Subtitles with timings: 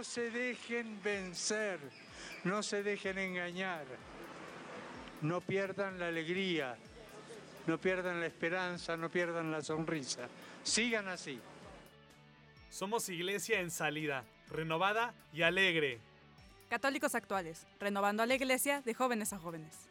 [0.00, 1.78] No se dejen vencer,
[2.44, 3.84] no se dejen engañar,
[5.20, 6.74] no pierdan la alegría,
[7.66, 10.26] no pierdan la esperanza, no pierdan la sonrisa.
[10.62, 11.38] Sigan así.
[12.70, 15.98] Somos iglesia en salida, renovada y alegre.
[16.70, 19.89] Católicos actuales, renovando a la iglesia de jóvenes a jóvenes.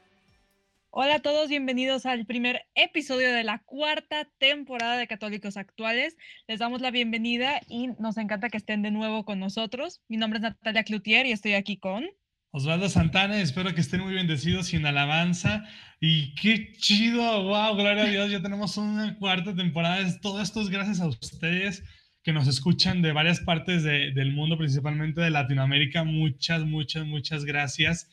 [0.92, 6.18] Hola a todos, bienvenidos al primer episodio de la cuarta temporada de Católicos Actuales.
[6.48, 10.02] Les damos la bienvenida y nos encanta que estén de nuevo con nosotros.
[10.08, 12.08] Mi nombre es Natalia Cloutier y estoy aquí con...
[12.50, 15.64] Osvaldo Santana, espero que estén muy bendecidos y en alabanza.
[16.02, 20.04] Y qué chido, wow, gloria a Dios, ya tenemos una cuarta temporada.
[20.22, 21.84] Todo esto es gracias a ustedes
[22.24, 26.04] que nos escuchan de varias partes del mundo, principalmente de Latinoamérica.
[26.04, 28.10] Muchas, muchas, muchas gracias.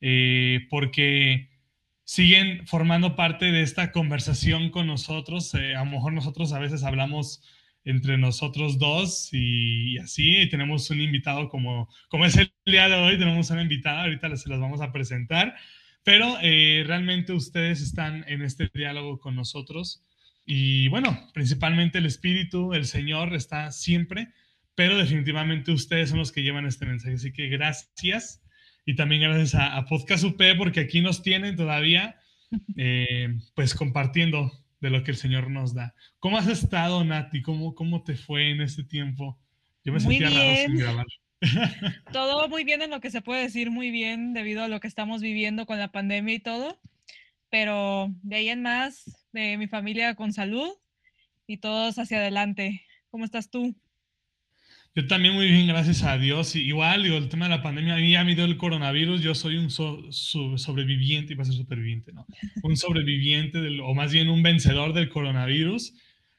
[0.00, 1.55] Eh, porque
[2.06, 5.52] siguen formando parte de esta conversación con nosotros.
[5.54, 7.42] Eh, a lo mejor nosotros a veces hablamos
[7.84, 12.94] entre nosotros dos y, así, y tenemos un invitado como, como es el día de
[12.94, 15.54] hoy, tenemos una invitada, ahorita se las vamos a presentar,
[16.02, 20.04] pero eh, realmente ustedes están en este diálogo con nosotros
[20.44, 24.28] y bueno, principalmente el Espíritu, el Señor está siempre,
[24.74, 28.42] pero definitivamente ustedes son los que llevan este mensaje, así que gracias
[28.86, 32.18] y también gracias a, Podcast UP porque aquí nos tienen todavía
[32.76, 35.94] eh, pues compartiendo de lo que el Señor nos da.
[36.20, 37.42] ¿Cómo has estado, Nati?
[37.42, 39.38] ¿Cómo, cómo te fue en este tiempo?
[39.84, 41.06] Yo me sentía raro sin grabar.
[42.12, 44.88] Todo muy bien en lo que se puede decir muy bien debido a lo que
[44.88, 46.80] estamos viviendo con la pandemia y todo,
[47.50, 50.70] pero de ahí en más, de mi familia con salud
[51.46, 52.82] y todos hacia adelante.
[53.10, 53.74] ¿Cómo estás tú?
[54.96, 56.56] Yo también muy bien, gracias a Dios.
[56.56, 59.34] igual, digo, el tema de la pandemia, a mí ya me dio el coronavirus, yo
[59.34, 62.26] soy un sobreviviente, iba a ser superviviente, ¿no?
[62.62, 65.92] Un sobreviviente, del, o más bien un vencedor del coronavirus.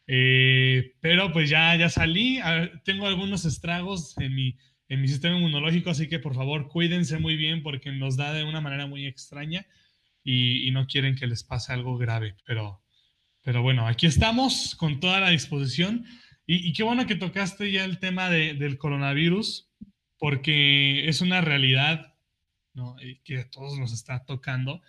[0.07, 2.39] Eh, pero pues ya, ya salí,
[2.83, 4.57] tengo algunos estragos en mi,
[4.89, 8.43] en mi sistema inmunológico, así que por favor cuídense muy bien porque nos da de
[8.43, 9.67] una manera muy extraña
[10.23, 12.33] y, y no quieren que les pase algo grave.
[12.43, 12.81] Pero,
[13.43, 16.05] pero bueno, aquí estamos con toda la disposición.
[16.49, 19.69] Y, qué bueno que tocaste ya el tema del coronavirus,
[20.17, 22.15] porque es una realidad
[22.73, 22.95] ¿no?
[23.25, 24.81] que a todos nos está tocando.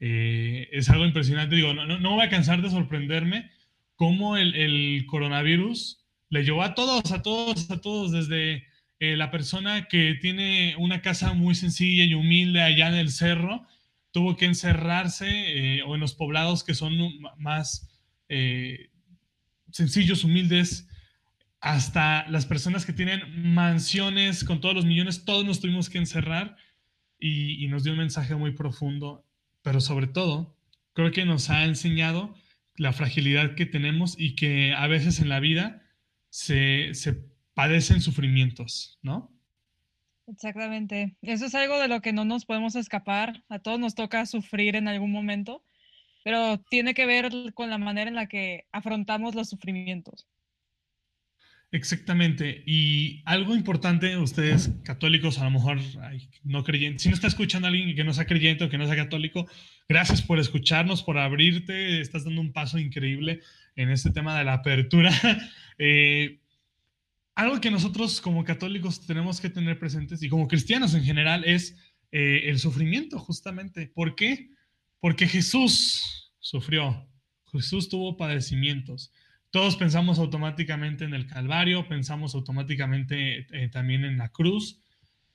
[0.00, 1.54] Eh, es algo impresionante.
[1.54, 3.48] Digo, no, no, voy a cansar de sorprenderme
[3.94, 8.64] cómo el, el, coronavirus le llevó a todos, a todos, a todos, desde
[8.98, 13.64] eh, la persona que tiene una casa muy sencilla y humilde allá en el cerro,
[14.10, 16.98] tuvo que encerrarse, eh, o en los poblados que son
[17.38, 17.88] más
[19.70, 20.88] sencillos, humildes,
[21.64, 23.22] hasta las personas que tienen
[23.54, 26.58] mansiones con todos los millones, todos nos tuvimos que encerrar
[27.18, 29.24] y, nos dio un mensaje muy profundo,
[29.62, 30.58] pero sobre todo
[30.92, 32.34] creo que nos ha enseñado
[32.76, 35.82] la fragilidad que tenemos y que a veces en la vida
[36.28, 39.32] se, se padecen sufrimientos, ¿no?
[40.26, 41.16] Exactamente.
[41.22, 43.42] Eso es algo de lo que no nos podemos escapar.
[43.48, 45.64] A todos nos toca sufrir en algún momento,
[46.24, 50.26] pero tiene que ver con la manera en la que afrontamos los sufrimientos.
[51.74, 52.62] Exactamente.
[52.66, 55.80] Y algo importante, ustedes católicos, a lo mejor
[56.44, 58.86] no creyentes, si no está escuchando a alguien que no sea creyente o que no
[58.86, 59.48] sea católico,
[59.88, 63.40] gracias por escucharnos, por abrirte, estás dando un paso increíble
[63.74, 65.10] en este tema de la apertura.
[65.76, 66.38] Eh,
[67.34, 71.76] algo que nosotros como católicos tenemos que tener presentes y como cristianos en general es
[72.12, 73.88] eh, el sufrimiento, justamente.
[73.88, 74.50] ¿Por qué?
[75.00, 77.08] Porque Jesús sufrió,
[77.50, 79.10] Jesús tuvo padecimientos.
[79.54, 84.80] Todos pensamos automáticamente en el Calvario, pensamos automáticamente eh, también en la cruz,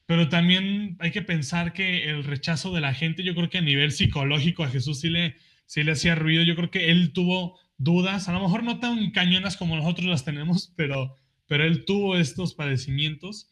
[0.05, 3.61] pero también hay que pensar que el rechazo de la gente, yo creo que a
[3.61, 5.37] nivel psicológico a Jesús sí le,
[5.67, 9.11] sí le hacía ruido, yo creo que él tuvo dudas, a lo mejor no tan
[9.11, 11.15] cañonas como nosotros las tenemos, pero,
[11.47, 13.49] pero él tuvo estos padecimientos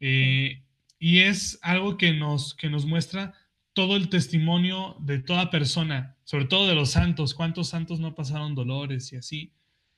[0.00, 0.64] eh,
[0.98, 3.34] y es algo que nos, que nos muestra
[3.72, 8.56] todo el testimonio de toda persona, sobre todo de los santos, cuántos santos no pasaron
[8.56, 9.52] dolores y así.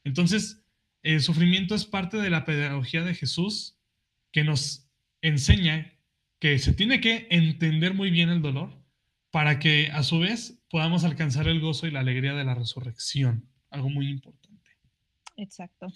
[0.05, 0.65] Entonces,
[1.03, 3.79] el sufrimiento es parte de la pedagogía de Jesús
[4.33, 4.89] que nos
[5.23, 5.93] enseña
[6.39, 8.81] que se tiene que entender muy bien el dolor
[9.31, 13.49] para que a su vez podamos alcanzar el gozo y la alegría de la resurrección,
[13.71, 14.71] algo muy importante.
[15.37, 15.93] Exacto.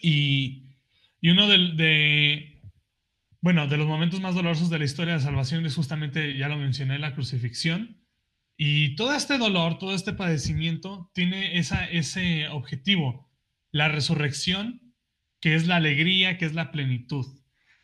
[0.00, 0.76] Y,
[1.22, 2.60] uno de,
[3.40, 6.56] bueno, de los momentos más dolorosos de la historia de salvación es justamente, ya lo
[6.56, 7.97] mencioné, la crucifixión.
[8.60, 13.30] Y todo este dolor, todo este padecimiento tiene esa, ese objetivo,
[13.70, 14.92] la resurrección,
[15.40, 17.24] que es la alegría, que es la plenitud.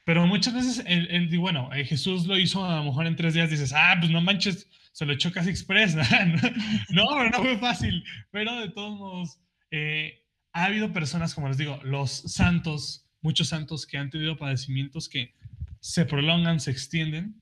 [0.05, 3.51] Pero muchas veces, el, bueno, eh, Jesús lo hizo a lo mejor en tres días,
[3.51, 5.95] dices, ah, pues no manches, se lo echó casi express.
[6.91, 8.03] no, pero no fue fácil.
[8.33, 9.39] Pero de todos modos,
[9.71, 15.09] eh, ha habido personas, como les digo, los santos, muchos santos que han tenido padecimientos
[15.09, 15.35] que
[15.79, 17.41] se prolongan, se extienden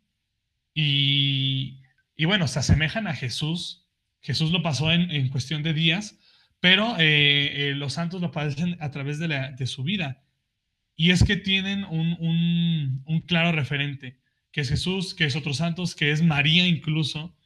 [0.75, 1.81] y,
[2.24, 3.86] bueno, se asemejan a Jesús.
[4.20, 6.19] Jesús lo pasó en, cuestión de días,
[6.60, 10.22] pero eh, eh, los santos lo padecen a través de, su vida.
[10.94, 14.20] Y es que tienen un, claro referente,
[14.52, 17.36] que es Jesús, que es otros santos, que es María incluso.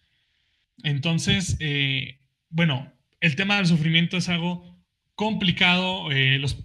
[0.83, 2.21] Entonces, eh,
[2.51, 4.79] bueno, el tema del sufrimiento es algo
[5.15, 6.09] complicado.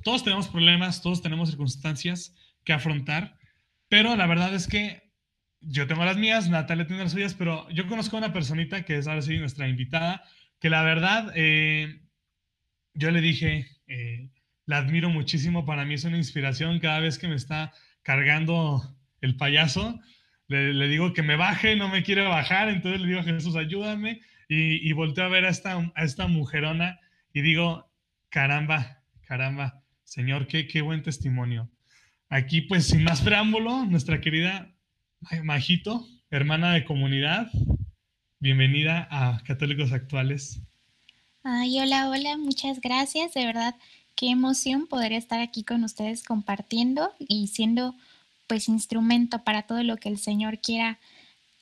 [0.03, 2.35] todos tenemos problemas, todos tenemos circunstancias
[2.65, 3.37] que afrontar,
[3.87, 5.10] pero la verdad es que
[5.61, 8.97] yo tengo las mías, Natalia tiene las suyas, pero yo conozco a una personita que
[8.97, 10.23] es ahora sí nuestra invitada,
[10.59, 12.01] que la verdad, eh,
[12.93, 14.29] yo le dije, eh,
[14.65, 17.73] la admiro muchísimo, para mí es una inspiración cada vez que me está
[18.03, 19.99] cargando el payaso.
[20.47, 24.19] Le, digo que me baje, no me quiere bajar, entonces le digo, Jesús, ayúdame.
[24.49, 26.99] Y, y volteo a ver a esta, a esta mujerona
[27.31, 27.89] y digo,
[28.29, 31.71] caramba, caramba, Señor, qué, qué buen testimonio.
[32.27, 34.75] Aquí, pues, sin más preámbulo, nuestra querida
[35.43, 37.49] Majito, hermana de comunidad,
[38.39, 40.59] bienvenida a Católicos Actuales.
[41.43, 43.33] Ay, hola, hola, muchas gracias.
[43.33, 43.75] De verdad,
[44.15, 47.95] qué emoción poder estar aquí con ustedes compartiendo y siendo,
[48.47, 50.99] pues, instrumento para todo lo que el Señor quiera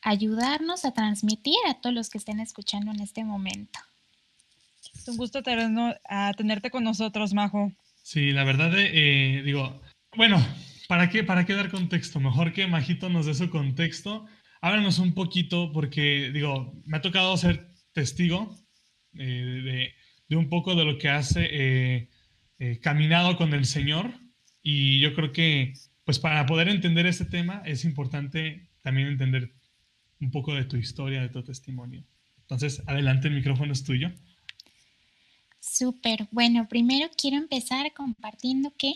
[0.02, 3.80] ayudarnos a transmitir a todos los que estén escuchando en este momento.
[4.96, 7.72] Es un gusto tenerte con nosotros, Majo.
[8.02, 9.82] Sí, la verdad, eh, digo,
[10.16, 10.44] bueno,
[10.90, 12.20] ¿para qué, ¿para qué dar contexto?
[12.20, 14.26] Mejor que Majito nos dé su contexto.
[14.60, 18.58] Háblanos un poquito, porque digo, me ha tocado ser testigo
[19.14, 19.94] eh,
[20.28, 22.10] de, un poco de lo que hace eh,
[22.58, 24.16] eh, caminado con el Señor.
[24.64, 25.74] Y yo creo que,
[26.06, 29.54] pues para poder entender este tema, es importante también entender
[30.20, 32.04] un poco de tu historia, de tu testimonio.
[32.42, 34.12] Entonces, adelante, el micrófono es tuyo.
[35.60, 36.28] Súper.
[36.32, 38.94] Bueno, primero quiero empezar compartiendo que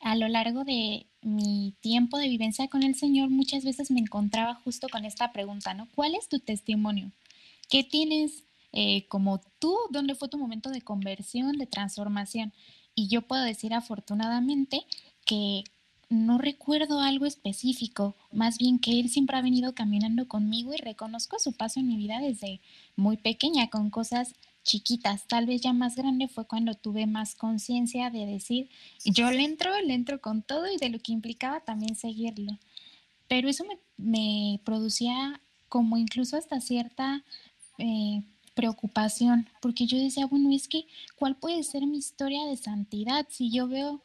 [0.00, 4.54] a lo largo de mi tiempo de vivencia con el Señor muchas veces me encontraba
[4.54, 5.88] justo con esta pregunta, ¿no?
[5.94, 7.10] ¿Cuál es tu testimonio?
[7.68, 9.76] ¿Qué tienes eh, como tú?
[9.90, 12.52] ¿Dónde fue tu momento de conversión, de transformación?
[12.94, 14.86] Y yo puedo decir afortunadamente
[15.24, 15.64] que
[16.08, 21.40] no recuerdo algo específico, más bien que Él siempre ha venido caminando conmigo y reconozco
[21.40, 22.60] su paso en mi vida desde
[22.94, 24.36] muy pequeña, con cosas
[24.66, 28.68] chiquitas, tal vez ya más grande fue cuando tuve más conciencia de decir,
[29.04, 32.58] yo le entro, le entro con todo y de lo que implicaba también seguirlo.
[33.28, 33.64] Pero eso
[33.96, 37.24] me, producía como incluso hasta cierta
[37.78, 38.22] eh,
[38.54, 40.86] preocupación, porque yo decía, bueno, es que,
[41.16, 44.02] ¿cuál puede ser mi historia de santidad si yo veo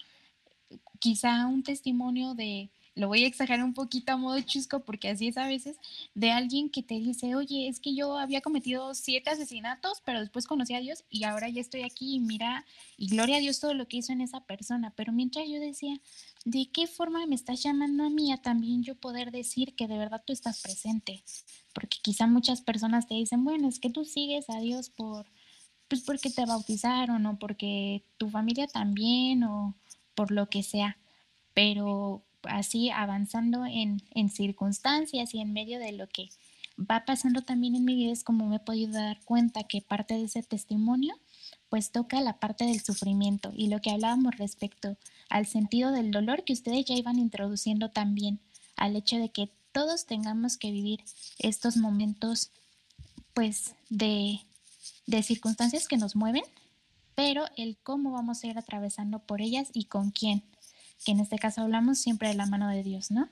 [0.99, 5.27] quizá un testimonio de lo voy a exagerar un poquito a modo chusco porque así
[5.27, 5.77] es a veces,
[6.13, 10.45] de alguien que te dice, oye, es que yo había cometido siete asesinatos, pero después
[10.45, 12.65] conocí a Dios y ahora ya estoy aquí y mira,
[12.97, 14.93] y gloria a Dios todo lo que hizo en esa persona.
[14.95, 15.99] Pero mientras yo decía,
[16.43, 19.97] ¿de qué forma me estás llamando a mí a también yo poder decir que de
[19.97, 21.23] verdad tú estás presente?
[21.73, 25.27] Porque quizá muchas personas te dicen, bueno, es que tú sigues a Dios por,
[25.87, 29.75] pues porque te bautizaron o porque tu familia también o
[30.13, 30.97] por lo que sea.
[31.53, 36.29] Pero así avanzando en, circunstancias y en medio de lo que
[36.77, 40.15] va pasando también en mi vida es como me he podido dar cuenta que parte
[40.15, 41.15] de ese testimonio
[41.69, 44.97] pues toca la parte del sufrimiento y lo que hablábamos respecto
[45.29, 48.39] al sentido del dolor que ustedes ya iban introduciendo también
[48.75, 51.01] al hecho de que todos tengamos que vivir
[51.39, 52.51] estos momentos
[53.33, 54.39] pues de,
[55.07, 56.43] de circunstancias que nos mueven,
[57.15, 60.43] pero el cómo vamos a ir atravesando por ellas y con quién
[61.05, 63.29] que en este caso hablamos siempre de la mano de Dios, ¿no?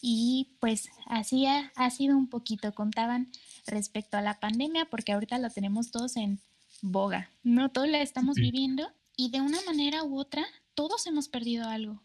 [0.00, 3.30] Y pues así ha, sido un poquito, contaban
[3.66, 6.40] respecto a la pandemia, porque ahorita lo tenemos todos en
[6.82, 7.70] boga, ¿no?
[7.70, 12.00] Todos la estamos viviendo y de una manera u otra todos hemos perdido algo.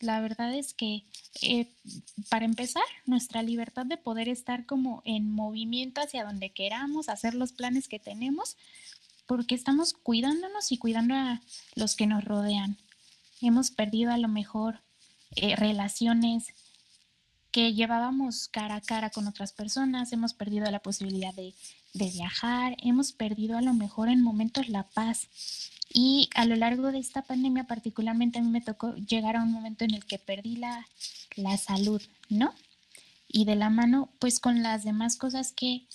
[0.00, 1.04] La verdad es que,
[1.42, 1.68] eh,
[2.30, 7.52] para empezar, nuestra libertad de poder estar como en movimiento hacia donde queramos, hacer los
[7.52, 8.56] planes que tenemos,
[9.26, 11.40] porque estamos cuidándonos y cuidando a
[11.74, 12.76] los que nos rodean.
[13.40, 14.80] Hemos perdido a lo mejor
[15.34, 16.46] eh, relaciones
[17.50, 21.54] que llevábamos cara a cara con otras personas, hemos perdido la posibilidad de,
[21.94, 25.28] de viajar, hemos perdido a lo mejor en momentos la paz.
[25.92, 29.52] Y a lo largo de esta pandemia particularmente a mí me tocó llegar a un
[29.52, 30.86] momento en el que perdí la,
[31.36, 32.52] la salud, ¿no?
[33.28, 35.86] Y de la mano, pues con las demás cosas que,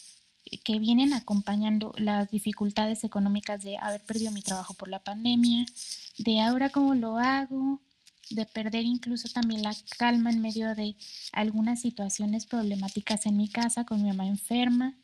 [0.58, 5.66] que vienen acompañando las dificultades económicas de haber perdido mi trabajo por la pandemia,
[6.18, 7.80] de ahora cómo lo hago,
[8.30, 10.96] de perder incluso también la calma en medio de
[11.32, 14.96] algunas situaciones problemáticas en mi casa con mi mamá enferma.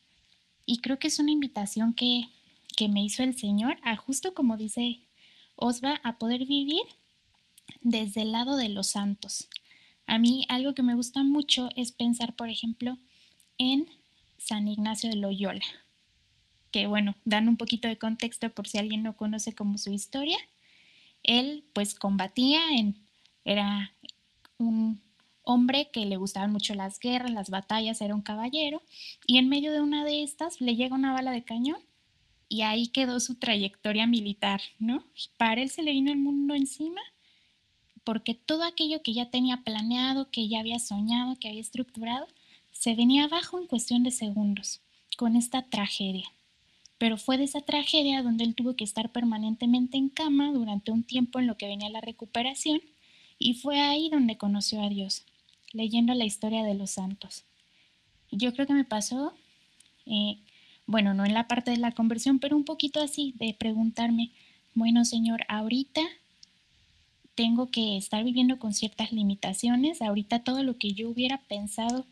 [0.66, 2.30] Y creo que es una invitación que,
[2.75, 5.01] que me hizo el Señor a justo como dice
[5.56, 6.84] Osva, a poder vivir
[7.82, 9.48] desde el lado de los santos.
[10.06, 12.98] A mí algo que me gusta mucho es pensar, por ejemplo,
[13.58, 13.88] en
[14.38, 15.65] San Ignacio de Loyola,
[16.72, 20.38] que bueno, dan un poquito de contexto por si alguien no conoce como su historia.
[21.24, 22.96] Él pues combatía en,
[23.46, 23.91] era
[24.58, 25.01] un
[25.44, 28.82] hombre que le gustaban mucho las guerras, las batallas, era un caballero,
[29.25, 31.79] y en medio de una de estas le llega una bala de cañón
[32.50, 35.03] y ahí quedó su trayectoria militar, ¿no?
[35.38, 37.01] Para él se le vino el mundo encima
[38.08, 42.25] porque todo aquello que ya tenía planeado, que ya había soñado, que había estructurado,
[42.78, 44.82] se venía abajo en cuestión de segundos,
[45.18, 46.26] con esta tragedia.
[47.00, 51.04] Pero fue de esa tragedia donde él tuvo que estar permanentemente en cama durante un
[51.04, 52.80] tiempo en lo que venía la recuperación,
[53.40, 55.24] y fue ahí donde conoció a Dios,
[55.74, 57.46] leyendo la historia de los santos.
[58.32, 59.34] Yo creo que me pasó,
[60.06, 60.38] eh,
[60.86, 64.32] bueno, no en la parte de la conversión, pero un poquito así, de preguntarme,
[64.76, 66.02] bueno Señor, ahorita
[67.34, 72.06] tengo que estar viviendo con ciertas limitaciones, ahorita todo lo que yo hubiera pensado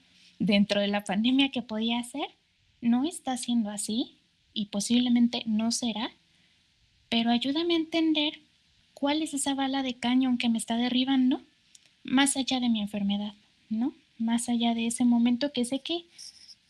[0.45, 2.27] dentro de la pandemia que podía hacer,
[2.81, 4.17] no está siendo así
[4.53, 6.11] y posiblemente no será,
[7.09, 8.39] pero ayúdame a entender
[8.93, 11.41] cuál es esa bala de cañón que me está derribando
[12.03, 13.33] más allá de mi enfermedad,
[13.69, 13.93] ¿no?
[14.17, 16.05] Más allá de ese momento que sé que,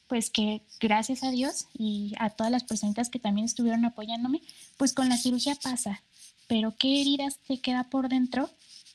[0.07, 4.41] pues que gracias a Dios y a todas las personitas que también estuvieron apoyándome,
[4.77, 6.01] pues con la cirugía pasa,
[6.47, 8.49] pero qué heridas te queda por dentro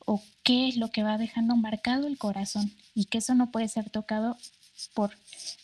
[0.07, 3.69] o qué es lo que va dejando marcado el corazón y que eso no puede
[3.69, 4.39] ser tocado
[4.89, 5.11] por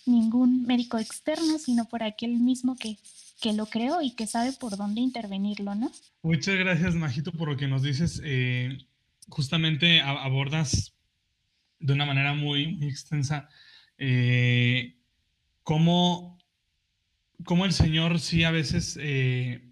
[0.04, 2.96] ningún médico externo, sino por aquel mismo que,
[3.40, 5.90] que lo creó y que sabe por dónde intervenirlo, ¿no?
[6.22, 8.20] Muchas gracias, Majito, por lo que nos dices.
[8.24, 8.78] Eh,
[9.28, 10.94] justamente abordas
[11.78, 13.48] de una manera muy, extensa
[13.98, 14.96] eh,
[15.62, 16.38] cómo,
[17.44, 18.98] cómo, el Señor sí a veces...
[19.00, 19.62] Eh,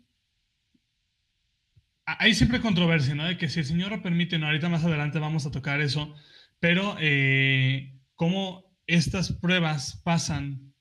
[2.07, 3.25] hay siempre controversia, ¿no?
[3.25, 6.15] De que si el Señor lo permite, no, ahorita más adelante vamos a tocar eso,
[6.61, 6.97] pero
[8.15, 10.75] cómo estas pruebas pasan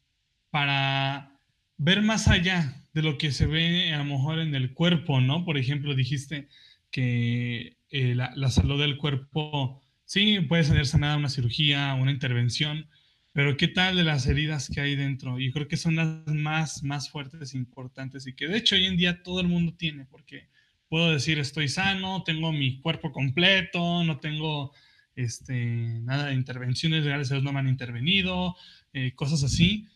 [0.49, 1.39] para
[1.77, 5.45] ver más allá de lo que se ve a lo mejor en el cuerpo, ¿no?
[5.45, 6.47] Por ejemplo, dijiste
[6.91, 12.87] que eh, la, salud del cuerpo, sí, puede ser sanada una cirugía, una intervención,
[13.31, 15.39] pero ¿qué tal de las heridas que hay dentro?
[15.39, 18.85] Y creo que son las más, más fuertes e importantes y que de hecho hoy
[18.85, 20.49] en día todo el mundo tiene, porque
[20.87, 24.71] puedo decir estoy sano, tengo mi cuerpo completo, no tengo
[25.15, 28.55] este, nada de intervenciones, gracias a Dios no me han intervenido,
[28.93, 29.87] eh, cosas así.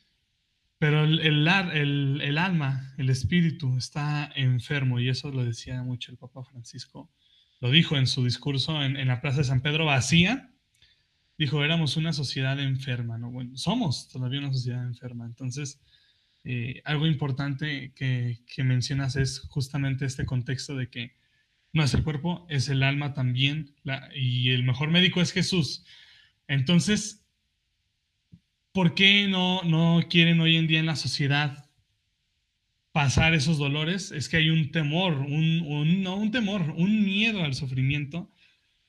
[0.80, 6.18] Pero el, el, el, alma, el espíritu está enfermo y eso lo decía mucho el
[6.18, 7.10] Papa Francisco.
[7.60, 10.52] Lo dijo en su discurso en, en la Plaza de San Pedro vacía.
[11.38, 13.32] Dijo, éramos una sociedad enferma, ¿no?
[13.32, 15.26] Bueno, somos todavía una sociedad enferma.
[15.26, 15.82] Entonces,
[16.44, 21.16] eh, algo importante que, que mencionas es justamente este contexto de que
[21.74, 23.76] no es el cuerpo, es el alma también,
[24.16, 25.86] y el mejor médico es Jesús.
[26.48, 27.26] Entonces,
[28.72, 31.70] ¿por qué no, no quieren hoy en día en la sociedad
[32.92, 34.12] pasar esos dolores?
[34.12, 38.32] Es que hay un temor, un, no un temor, un miedo al sufrimiento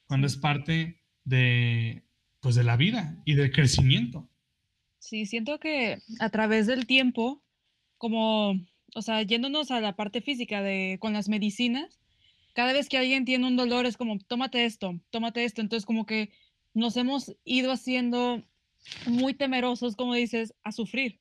[0.06, 2.04] cuando es parte de,
[2.40, 4.28] pues de la vida y del crecimiento.
[4.98, 7.42] Sí, siento que a través del tiempo,
[7.98, 8.52] como,
[8.94, 11.98] o sea, yéndonos a la parte física de con las medicinas,
[12.58, 15.60] cada vez que alguien tiene un dolor es como, tómate esto, tómate esto.
[15.60, 16.32] Entonces como que
[16.74, 18.42] nos hemos ido haciendo
[19.06, 21.20] muy temerosos, como dices, a sufrir.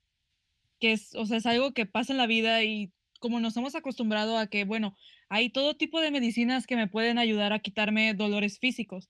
[0.80, 3.76] Que es, o sea, es algo que pasa en la vida y como nos hemos
[3.76, 4.98] acostumbrado a que, bueno,
[5.30, 9.08] hay todo tipo de medicinas que me pueden ayudar a quitarme dolores físicos.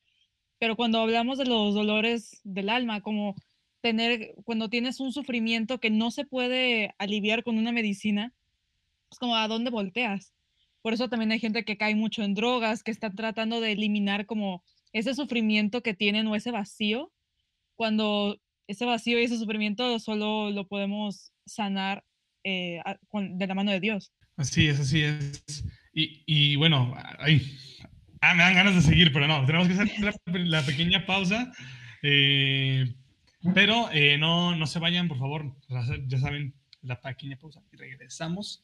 [0.59, 3.35] Pero cuando hablamos de los dolores del alma, como
[3.79, 8.33] tener, cuando tienes un sufrimiento que no se puede aliviar con una medicina,
[9.09, 10.33] es como a dónde volteas.
[10.81, 14.25] Por eso también hay gente que cae mucho en drogas, que están tratando de eliminar
[14.25, 17.11] como ese sufrimiento que tienen o ese vacío,
[17.75, 22.03] cuando ese vacío y ese sufrimiento solo lo podemos sanar
[22.43, 22.81] eh,
[23.11, 24.13] de la mano de Dios.
[24.35, 25.65] Así es, así es.
[25.93, 27.41] Y, bueno, ay,
[28.21, 31.51] ah, me dan ganas de seguir, pero no, tenemos que hacer la, pequeña pausa.
[32.03, 32.93] Eh,
[33.55, 35.55] Pero eh, no, no se vayan, por favor.
[36.07, 38.63] Ya saben, la pequeña pausa y regresamos.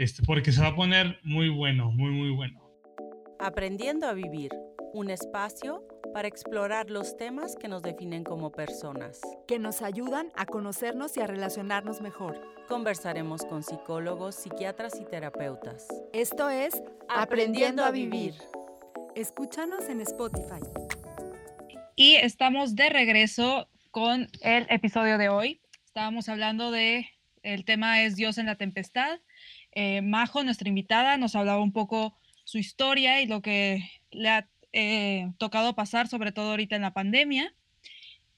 [0.00, 2.58] Este, porque se va a poner muy bueno, muy, muy bueno.
[3.38, 4.50] Aprendiendo a vivir,
[4.94, 9.20] un espacio para explorar los temas que nos definen como personas.
[9.46, 12.40] Que nos ayudan a conocernos y a relacionarnos mejor.
[12.66, 15.86] Conversaremos con psicólogos, psiquiatras y terapeutas.
[16.14, 18.32] Esto es Aprendiendo a Vivir.
[19.14, 20.62] Escúchanos en Spotify.
[21.94, 25.60] Y estamos de regreso con el episodio de hoy.
[25.84, 27.06] Estábamos hablando de,
[27.42, 29.20] el tema es Dios en la tempestad.
[29.72, 34.48] Eh, Majo, nuestra invitada, nos hablaba un poco su historia y lo que le ha
[34.72, 37.54] eh, tocado pasar, sobre todo ahorita en la pandemia.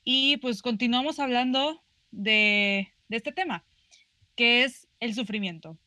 [0.05, 3.65] Y pues continuamos hablando de, este tema,
[4.37, 5.79] que es el sufrimiento.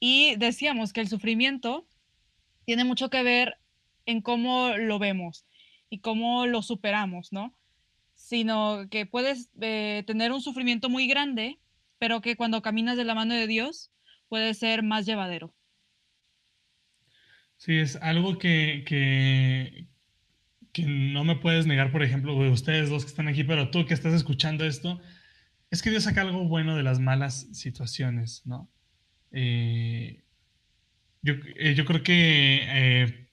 [0.00, 1.86] Y decíamos que el sufrimiento
[2.64, 3.58] tiene mucho que ver
[4.06, 5.44] en cómo lo vemos
[5.90, 7.54] y cómo lo superamos, ¿no?
[8.14, 11.58] Sino que puedes eh, tener un sufrimiento muy grande,
[11.98, 13.90] pero que cuando caminas de la mano de Dios
[14.28, 15.54] puede ser más llevadero.
[17.56, 19.86] Sí, es algo que, que,
[20.86, 24.14] no me puedes negar, por ejemplo, ustedes dos que están aquí, pero tú que estás
[24.14, 25.00] escuchando esto,
[25.70, 28.70] es que Dios saca algo bueno de las malas situaciones, ¿no?
[29.32, 30.22] Eh,
[31.22, 33.26] yo, eh, yo, creo que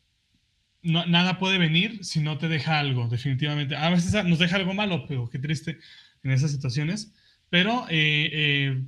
[0.82, 3.76] nada puede venir si no te deja algo, definitivamente.
[3.76, 5.78] A veces nos deja algo malo, pero qué triste
[6.24, 7.14] en esas situaciones.
[7.50, 8.84] Pero eh, eh,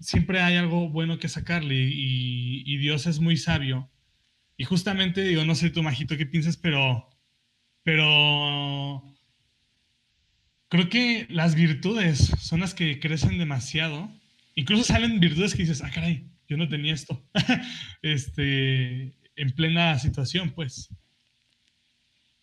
[0.00, 3.90] siempre hay algo bueno que sacarle y, Dios es muy sabio.
[4.56, 7.08] Y justamente, digo, no sé tú, Majito, qué piensas, pero,
[7.82, 9.02] pero
[10.68, 14.10] creo que las virtudes son las que crecen demasiado.
[14.54, 17.22] Incluso salen virtudes que dices, ah, caray, yo no tenía esto.
[18.02, 20.88] este, en plena situación, pues.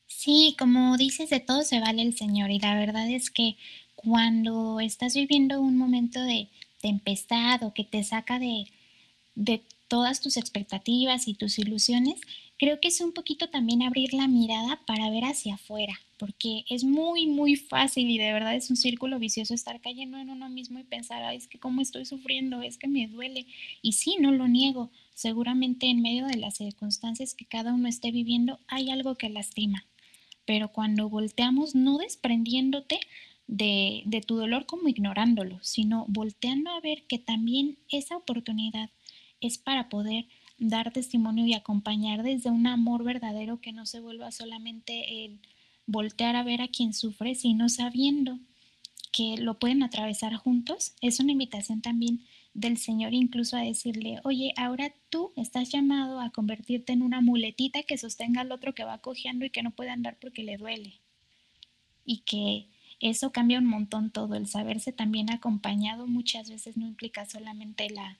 [0.05, 3.57] Sí, como dices, de todo se vale el Señor y la verdad es que
[3.95, 6.49] cuando estás viviendo un momento de
[6.81, 8.65] tempestad o que te saca de,
[9.35, 12.19] de todas tus expectativas y tus ilusiones,
[12.57, 16.83] creo que es un poquito también abrir la mirada para ver hacia afuera, porque es
[16.83, 20.79] muy, muy fácil y de verdad es un círculo vicioso estar cayendo en uno mismo
[20.79, 23.45] y pensar, es que cómo estoy sufriendo, es que me duele.
[23.81, 28.11] Y sí, no lo niego, seguramente en medio de las circunstancias que cada uno esté
[28.11, 29.85] viviendo hay algo que lastima,
[30.45, 32.99] pero cuando volteamos no desprendiéndote
[33.47, 38.89] de, de, tu dolor como ignorándolo, sino volteando a ver que también esa oportunidad
[39.39, 44.31] es para poder dar testimonio y acompañar desde un amor verdadero que no se vuelva
[44.31, 45.39] solamente el
[45.85, 48.39] voltear a ver a quien sufre, sino sabiendo
[49.11, 50.93] que lo pueden atravesar juntos.
[51.01, 56.31] Es una invitación también del Señor incluso a decirle, oye, ahora tú estás llamado a
[56.31, 59.91] convertirte en una muletita que sostenga al otro que va cojeando y que no puede
[59.91, 60.99] andar porque le duele.
[62.03, 62.67] Y que
[62.99, 68.17] eso cambia un montón todo, el saberse también acompañado muchas veces no implica solamente la,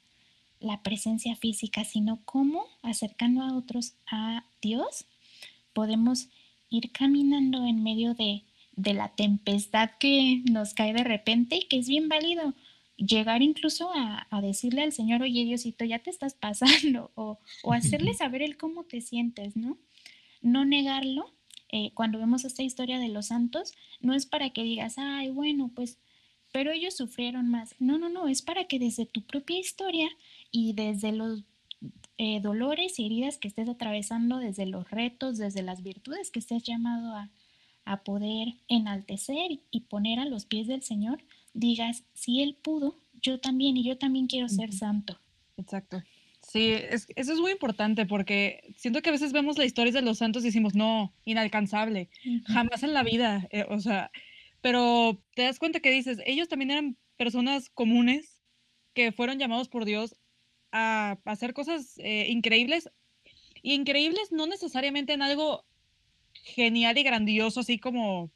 [0.60, 5.06] la presencia física, sino cómo acercando a otros a Dios
[5.74, 6.30] podemos
[6.70, 8.44] ir caminando en medio de,
[8.76, 12.54] de la tempestad que nos cae de repente y que es bien válido
[12.98, 17.40] llegar incluso a, decirle al Señor, oye Diosito, ya te estás pasando, o,
[17.72, 19.78] hacerle saber el cómo te sientes, ¿no?
[20.42, 21.32] No negarlo.
[21.70, 25.72] Eh, cuando vemos esta historia de los santos, no es para que digas, ay, bueno,
[25.76, 25.98] pues,
[26.52, 27.76] pero ellos sufrieron más.
[27.80, 30.10] No, no, no, es para que desde tu propia historia
[30.52, 31.44] y desde los
[32.18, 36.64] eh, dolores y heridas que estés atravesando, desde los retos, desde las virtudes que estés
[36.64, 37.30] llamado a,
[37.86, 43.40] a poder enaltecer y poner a los pies del Señor, digas, si Él pudo, yo
[43.40, 45.20] también y yo también quiero ser santo.
[45.58, 46.02] Exacto.
[46.48, 50.20] Sí, eso es muy importante porque siento que a veces vemos las historias de los
[50.20, 52.10] santos y decimos, no, inalcanzable,
[52.46, 54.12] jamás en la vida, eh, o sea,
[54.62, 58.42] pero te das cuenta que dices, ellos también eran personas comunes
[58.94, 60.16] que fueron llamados por Dios
[60.72, 62.90] a, hacer cosas eh, increíbles,
[63.62, 65.66] y increíbles no necesariamente en algo
[66.32, 68.32] genial y grandioso, así como,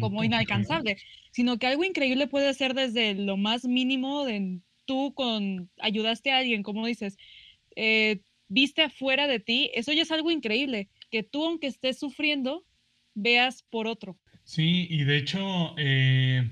[0.00, 0.96] como inalcanzable,
[1.32, 6.38] sino que algo increíble puede ser desde lo más mínimo de tú con ayudaste a
[6.38, 7.16] alguien, como dices,
[7.76, 12.64] eh, viste afuera de ti, eso ya es algo increíble, que tú aunque estés sufriendo,
[13.14, 14.18] veas por otro.
[14.42, 16.50] Sí, y de hecho eh,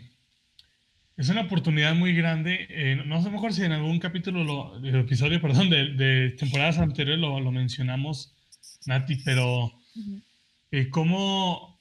[1.17, 5.41] es una oportunidad muy grande, eh, no sé mejor si en algún capítulo, lo, episodio,
[5.41, 8.37] perdón, de, temporadas anteriores lo, lo, mencionamos,
[8.87, 9.73] Nati, pero
[10.93, 11.78] cómo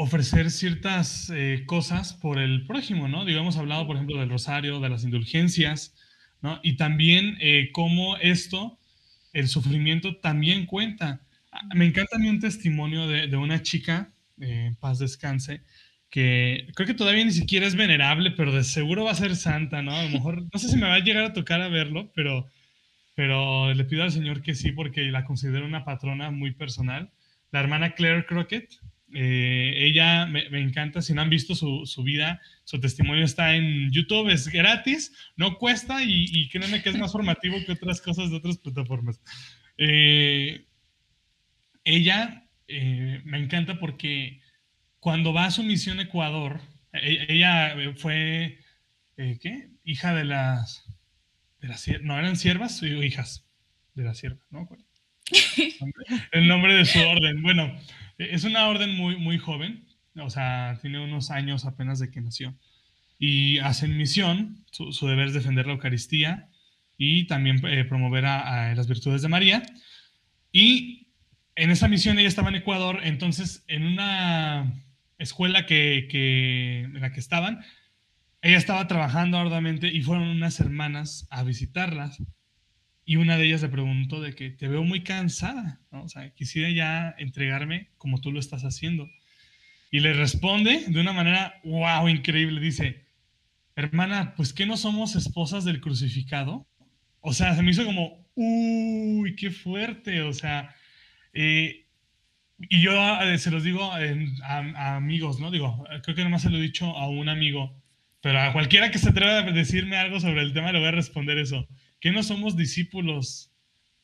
[0.00, 3.24] ofrecer ciertas eh, cosas por el prójimo, ¿no?
[3.24, 5.92] Digamos, hablado, por ejemplo, del rosario, de las indulgencias,
[6.40, 6.60] ¿no?
[6.62, 8.78] Y también eh, cómo esto,
[9.32, 11.22] el sufrimiento, también cuenta.
[11.50, 14.12] Ah, me encanta a mí un testimonio de, una chica,
[14.78, 15.62] paz descanse,
[16.10, 19.82] que creo que todavía ni siquiera es venerable, pero de seguro va a ser santa,
[19.82, 19.96] ¿no?
[19.96, 22.46] A lo mejor, no sé si me va a llegar a tocar a verlo, pero,
[23.16, 27.10] pero le pido al Señor que sí, porque la considero una patrona muy personal.
[27.50, 28.78] La hermana Claire Crockett,
[29.14, 33.90] eh, ella me, encanta, si no han visto su, su, vida, su testimonio está en
[33.90, 38.30] YouTube, es gratis, no cuesta y, y créanme que es más formativo que otras cosas
[38.30, 39.20] de otras plataformas.
[39.78, 40.66] Eh,
[41.84, 44.40] ella eh, me encanta porque
[45.00, 46.60] cuando va a su misión Ecuador,
[46.92, 48.58] e, ella fue,
[49.16, 49.70] ¿qué?
[49.84, 50.84] Hija de las,
[51.60, 53.46] de las, no eran siervas o hijas
[53.94, 54.68] de la sierva, no
[56.32, 57.42] El nombre de su orden.
[57.42, 57.78] Bueno,
[58.18, 62.54] es una orden muy, muy joven, o sea, tiene unos años apenas de que nació.
[63.18, 66.48] Y hacen misión, su, deber es defender la Eucaristía
[66.96, 69.62] y también eh, promover a, las virtudes de María.
[70.52, 71.08] Y
[71.54, 74.72] en esa misión ella estaba en Ecuador, entonces en una
[75.18, 77.64] escuela que, que, en la que estaban,
[78.42, 82.22] ella estaba trabajando arduamente y fueron unas hermanas a visitarlas
[83.08, 86.02] y una de ellas le preguntó de que te veo muy cansada, ¿no?
[86.02, 89.08] O sea, quisiera ya entregarme como tú lo estás haciendo.
[89.90, 92.60] Y le responde de una manera, wow, increíble.
[92.60, 93.06] Dice,
[93.76, 96.66] hermana, pues que no somos esposas del crucificado.
[97.20, 100.20] O sea, se me hizo como, uy, qué fuerte.
[100.20, 100.74] O sea,
[101.32, 101.86] eh,
[102.58, 102.92] y yo
[103.22, 105.50] eh, se los digo a, amigos, ¿no?
[105.50, 107.74] Digo, creo que nomás se lo he dicho a un amigo,
[108.20, 110.90] pero a cualquiera que se atreva a decirme algo sobre el tema le voy a
[110.90, 111.66] responder eso
[112.00, 113.52] que no somos discípulos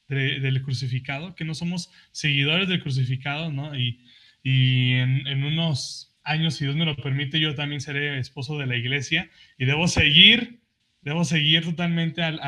[0.08, 3.74] del crucificado, que no somos seguidores del crucificado, ¿no?
[3.76, 4.00] Y,
[4.44, 9.30] en, unos años, si Dios me lo permite, yo también seré esposo de la iglesia
[9.56, 10.60] y debo seguir,
[11.00, 12.40] debo seguir totalmente al,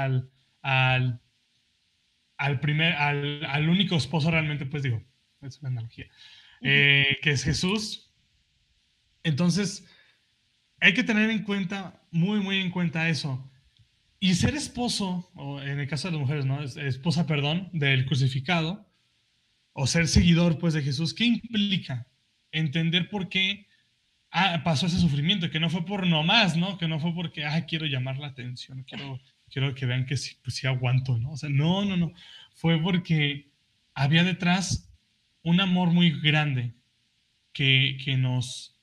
[0.61, 1.21] al,
[2.37, 5.03] al, primer, al, único esposo realmente, pues digo,
[5.41, 6.07] es una analogía,
[6.61, 8.13] eh, que es Jesús.
[9.23, 9.89] Entonces,
[10.81, 13.51] hay que tener en cuenta, muy, muy en cuenta eso
[14.19, 16.63] y ser esposo, o en el caso de las mujeres, ¿no?
[16.63, 18.87] Esposa, perdón, del crucificado,
[19.73, 22.07] o ser seguidor, pues, de Jesús, ¿qué implica?
[22.51, 23.67] Entender por qué
[24.31, 26.79] ah, pasó ese sufrimiento, que no fue por nomás, ¿no?
[26.79, 30.37] Que no fue porque, ah, quiero llamar la atención, quiero, quiero que vean que sí,
[30.43, 31.33] pues sí aguanto, ¿no?
[31.33, 32.13] O sea, no, no, no.
[32.55, 33.51] Fue porque
[33.95, 34.91] había detrás
[35.43, 36.75] un amor muy grande
[37.53, 38.76] que, que nos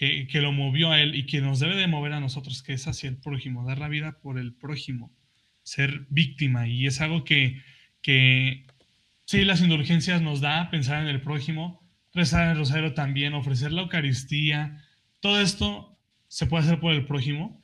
[0.00, 2.86] que, lo movió a él y que nos debe de mover a nosotros, que es
[2.86, 5.14] hacia el prójimo, dar la vida por el prójimo,
[5.62, 6.66] ser víctima.
[6.66, 7.60] Y es algo que,
[8.00, 8.64] que
[9.26, 13.82] sí, las indulgencias nos da pensar en el prójimo, rezar el rosario también, ofrecer la
[13.82, 14.82] Eucaristía,
[15.20, 17.62] todo esto se puede hacer por el prójimo,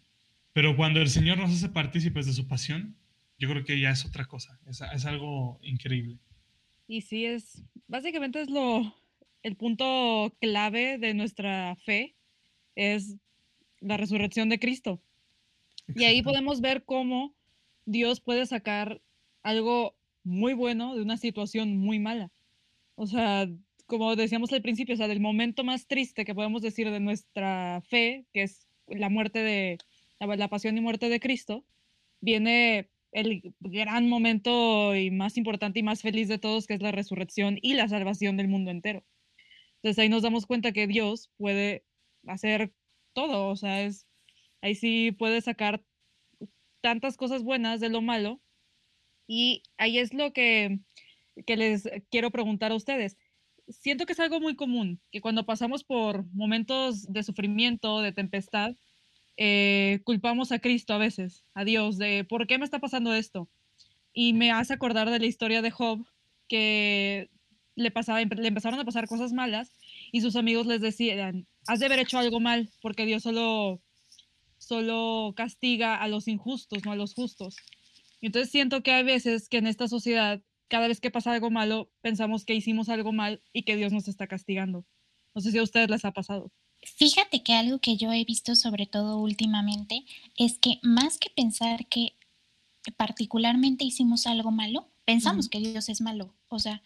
[0.52, 2.98] pero cuando el Señor nos hace partícipes de su pasión,
[3.38, 6.18] yo creo que ya es otra cosa, es, es algo increíble.
[6.86, 8.94] Y sí, es, básicamente es lo,
[9.42, 12.15] el punto clave de nuestra fe,
[12.76, 13.16] es
[13.80, 15.00] la resurrección de Cristo.
[15.94, 17.34] Y ahí podemos ver cómo
[17.84, 19.00] Dios puede sacar
[19.42, 22.30] algo muy bueno de una situación muy mala.
[22.96, 23.48] O sea,
[23.86, 27.80] como decíamos al principio, o sea, del momento más triste que podemos decir de nuestra
[27.88, 29.78] fe, que es la muerte de,
[30.18, 31.64] la, pasión y muerte de Cristo,
[32.20, 36.92] viene el gran momento y más importante y más feliz de todos, que es la
[36.92, 39.04] resurrección y la salvación del mundo entero.
[39.76, 41.84] Entonces ahí nos damos cuenta que Dios puede
[42.26, 42.72] hacer
[43.12, 44.06] todo, o sea, es,
[44.60, 45.82] ahí sí puede sacar
[46.80, 48.40] tantas cosas buenas de lo malo.
[49.26, 50.78] Y ahí es lo que,
[51.46, 53.16] que les quiero preguntar a ustedes.
[53.68, 58.76] Siento que es algo muy común, que cuando pasamos por momentos de sufrimiento, de tempestad,
[59.36, 63.48] eh, culpamos a Cristo a veces, a Dios, de por qué me está pasando esto.
[64.12, 66.06] Y me hace acordar de la historia de Job,
[66.48, 67.28] que
[67.74, 69.72] le, pasaba, le empezaron a pasar cosas malas
[70.12, 73.80] y sus amigos les decían, has de haber hecho algo mal, porque Dios solo,
[74.58, 77.56] solo castiga a los injustos, no a los justos.
[78.20, 81.90] entonces siento que hay veces que en esta sociedad, cada vez que pasa algo malo,
[82.00, 84.84] pensamos que hicimos algo mal y que Dios nos está castigando.
[85.34, 86.50] No sé si a ustedes les ha pasado.
[86.82, 90.04] Fíjate que algo que yo he visto sobre todo últimamente
[90.36, 92.16] es que más que pensar que
[92.96, 96.34] particularmente hicimos algo malo, pensamos que Dios es malo.
[96.48, 96.82] O sea,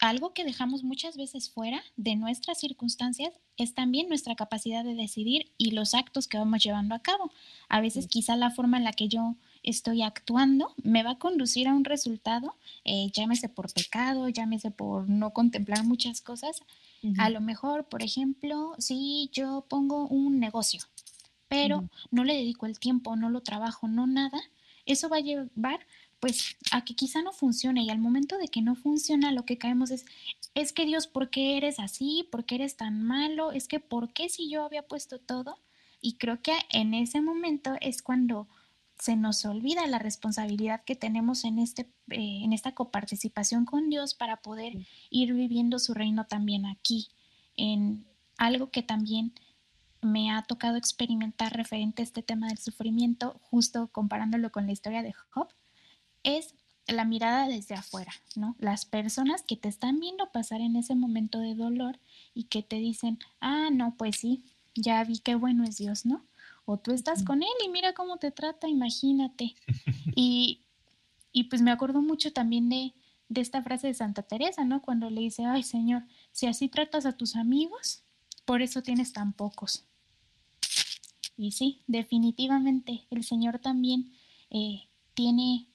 [0.00, 5.50] algo que dejamos muchas veces fuera de nuestras circunstancias es también nuestra capacidad de decidir
[5.58, 7.32] y los actos que vamos llevando a cabo.
[7.68, 9.34] A veces quizá la forma en la que yo
[9.64, 15.08] estoy actuando me va a conducir a un resultado, eh, llámese por pecado, llámese por
[15.08, 16.62] no contemplar muchas cosas.
[17.18, 20.80] A lo mejor, por ejemplo, si yo pongo un negocio,
[21.46, 24.40] pero no le dedico el tiempo, no lo trabajo, no nada,
[24.84, 25.86] eso va a llevar
[26.20, 29.58] pues a que quizá no funcione y al momento de que no funciona lo que
[29.58, 30.04] caemos es,
[30.54, 32.28] es que Dios, ¿por qué eres así?
[32.30, 33.52] ¿Por qué eres tan malo?
[33.52, 35.58] Es que, ¿por qué si yo había puesto todo?
[36.00, 38.48] Y creo que en ese momento es cuando
[38.98, 44.14] se nos olvida la responsabilidad que tenemos en, este, eh, en esta coparticipación con Dios
[44.14, 44.74] para poder
[45.10, 47.08] ir viviendo su reino también aquí,
[47.56, 48.04] en
[48.36, 49.32] algo que también
[50.00, 55.02] me ha tocado experimentar referente a este tema del sufrimiento, justo comparándolo con la historia
[55.02, 55.48] de Job,
[56.36, 56.54] es
[56.86, 58.56] la mirada desde afuera, ¿no?
[58.58, 61.98] Las personas que te están viendo pasar en ese momento de dolor
[62.34, 66.24] y que te dicen, ah, no, pues sí, ya vi qué bueno es Dios, ¿no?
[66.64, 69.54] O tú estás con Él y mira cómo te trata, imagínate.
[70.14, 70.62] Y,
[71.30, 72.92] y pues me acuerdo mucho también de,
[73.28, 74.82] de esta frase de Santa Teresa, ¿no?
[74.82, 78.02] Cuando le dice, ay Señor, si así tratas a tus amigos,
[78.44, 79.84] por eso tienes tan pocos.
[81.36, 84.12] Y sí, definitivamente el Señor también
[84.50, 85.68] eh, tiene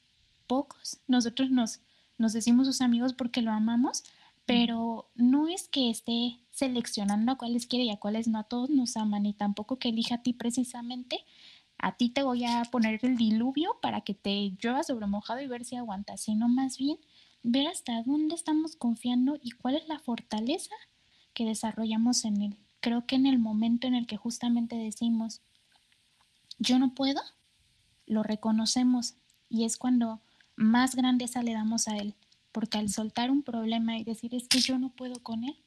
[0.47, 0.99] pocos.
[1.07, 1.81] Nosotros nos,
[2.17, 4.03] nos decimos sus amigos porque lo amamos,
[4.45, 8.69] pero no es que esté seleccionando a cuáles quiere y a cuáles no, a todos
[8.69, 11.25] nos aman y tampoco que elija a ti precisamente.
[11.77, 15.47] A ti te voy a poner el diluvio para que te llueva sobre mojado y
[15.47, 16.97] ver si aguantas, sino más bien
[17.41, 20.75] ver hasta dónde estamos confiando y cuál es la fortaleza
[21.33, 22.57] que desarrollamos en él.
[22.79, 25.41] Creo que en el momento en el que justamente decimos,
[26.59, 27.21] yo no puedo,
[28.05, 29.15] lo reconocemos
[29.49, 30.21] y es cuando
[30.55, 32.15] más grandeza le damos a él,
[32.51, 35.57] porque al soltar un problema y decir es que yo no puedo con él,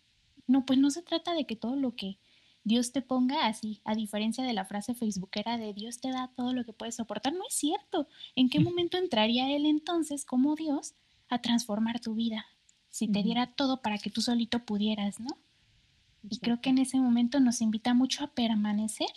[0.47, 2.19] no, pues no se trata de que todo lo que
[2.67, 6.53] Dios te ponga así, a diferencia de la frase facebookera de Dios te da todo
[6.53, 8.09] lo que puedes soportar, no es cierto.
[8.35, 10.95] ¿En qué momento entraría Él entonces como Dios
[11.29, 12.45] a transformar tu vida?
[12.91, 15.39] Si te diera todo para que tú solito pudieras, ¿no?
[16.29, 19.11] Y creo que en ese momento nos invita mucho a permanecer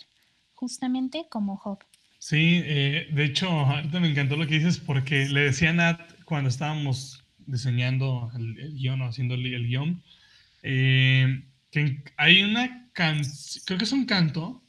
[0.54, 1.78] justamente como Job.
[2.20, 6.00] Sí, eh, de hecho, ahorita me encantó lo que dices porque le decía a Nat
[6.26, 10.02] cuando estábamos diseñando el, guion o haciendo el, guion,
[10.62, 14.62] eh, que hay una canción, creo que es un canto,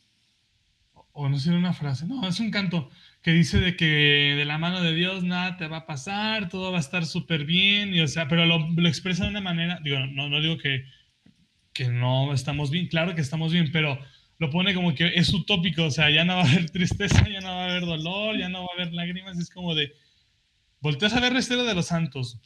[1.11, 2.89] o no sé, una frase, no, es un canto
[3.21, 6.71] que dice de que de la mano de Dios nada te va a pasar, todo
[6.71, 9.81] va a estar súper bien, y, o sea, pero lo, lo, expresa de una manera,
[9.83, 10.85] digo, no, no digo que,
[11.73, 13.99] que no estamos bien, claro que estamos bien, pero
[14.41, 17.41] lo pone como que es utópico, o sea, ya no va a haber tristeza, ya
[17.41, 19.93] no va a haber dolor, ya no va a haber lágrimas, es como de,
[20.79, 22.41] volteas a ver la historia de los santos,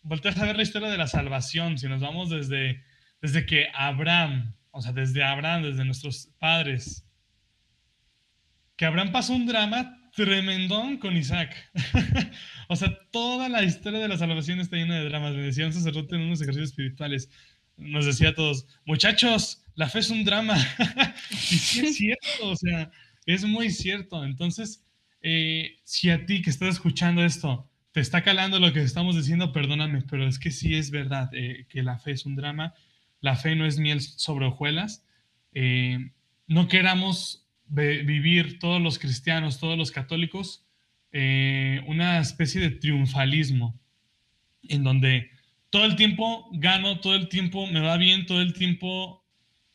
[0.00, 2.82] volteas a ver la historia de la salvación, si nos vamos desde,
[3.20, 7.04] desde que Abraham, o sea, desde Abraham, desde nuestros padres,
[8.74, 11.54] que Abraham pasó un drama tremendón con Isaac.
[12.68, 15.34] o sea, toda la historia de la salvación está llena de dramas.
[15.34, 17.28] Me decía un sacerdote en unos ejercicios espirituales.
[17.76, 20.58] Nos decía a todos, muchachos, la fe es un drama.
[21.30, 22.90] y sí es cierto, o sea,
[23.24, 24.22] es muy cierto.
[24.26, 24.84] Entonces,
[25.22, 29.52] eh, si a ti que estás escuchando esto te está calando lo que estamos diciendo,
[29.52, 32.74] perdóname, pero es que sí es verdad eh, que la fe es un drama.
[33.22, 35.02] La fe no es miel sobre hojuelas.
[35.54, 36.10] Eh,
[36.46, 40.66] no queramos vivir todos los cristianos, todos los católicos,
[41.12, 43.80] una especie de triunfalismo
[44.68, 45.30] en donde
[45.70, 49.19] todo el tiempo gano, todo el tiempo me va bien, todo el tiempo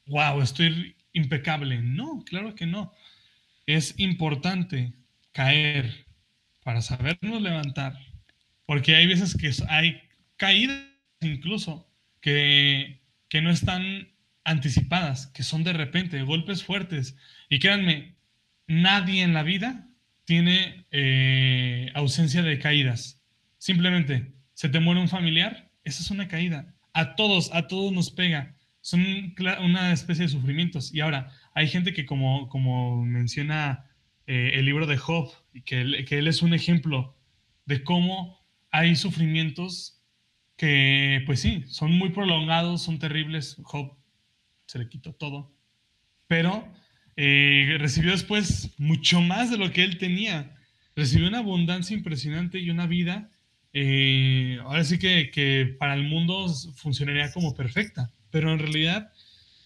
[0.08, 1.82] wow, estoy impecable.
[1.82, 2.92] No, claro que no.
[3.66, 4.94] Es importante
[5.32, 6.06] caer
[6.64, 7.98] para sabernos levantar,
[8.66, 10.02] porque hay veces que hay
[10.38, 10.84] caídas
[11.22, 11.88] incluso
[12.22, 14.10] que, que no están
[14.44, 17.18] anticipadas, que son de repente, golpes fuertes.
[17.50, 18.16] Y créanme,
[18.68, 19.88] nadie en la vida
[20.26, 23.22] tiene eh, ausencia de caídas.
[23.58, 26.74] Simplemente, se te muere un familiar, esa es una caída.
[26.94, 28.55] A todos, a todos nos pega
[28.86, 30.94] son una especie de sufrimientos.
[30.94, 33.90] Y ahora, hay gente que como, como menciona
[34.28, 35.32] eh, el libro de Job,
[35.66, 37.18] que él, que él es un ejemplo
[37.66, 40.04] de cómo hay sufrimientos
[40.56, 43.58] que, pues sí, son muy prolongados, son terribles.
[43.64, 43.98] Job
[44.68, 45.52] se le quitó todo,
[46.28, 46.72] pero
[47.16, 50.56] eh, recibió después mucho más de lo que él tenía.
[50.96, 53.32] Recibió una abundancia impresionante y una vida,
[53.74, 59.14] eh, ahora sí que, que para el mundo funcionaría como perfecta pero en realidad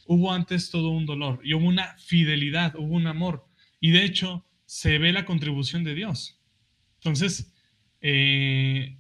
[0.06, 3.48] hubo antes todo un dolor y hubo una fidelidad, hubo un amor.
[3.80, 6.40] Y de hecho se ve la contribución de Dios.
[6.98, 7.52] Entonces,
[8.00, 9.00] eh,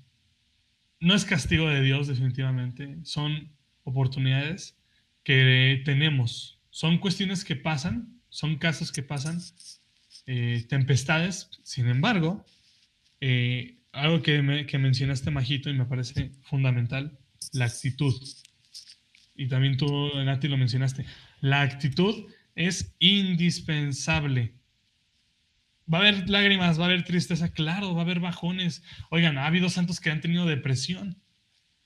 [1.00, 3.52] no es castigo de Dios definitivamente, son
[3.84, 4.76] oportunidades
[5.24, 9.40] que tenemos, son cuestiones que pasan, son casos que pasan,
[10.26, 12.44] eh, tempestades, sin embargo,
[13.22, 17.20] eh, algo que, que mencionaste, Majito, y me parece fundamental,
[17.54, 18.16] la actitud
[19.40, 21.06] y también tú, Nati, lo mencionaste,
[21.40, 22.26] la actitud
[22.56, 24.54] es indispensable.
[25.92, 28.84] va a haber lágrimas, va a haber tristeza, claro, va a haber bajones.
[29.10, 31.22] Oigan, ha habido santos que han tenido depresión,